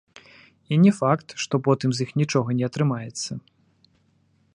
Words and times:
І 0.71 0.77
не 0.85 0.91
факт, 0.99 1.27
што 1.43 1.55
потым 1.67 1.93
з 1.97 2.07
іх 2.07 2.13
нічога 2.21 2.57
не 2.61 2.65
атрымаецца. 2.71 3.31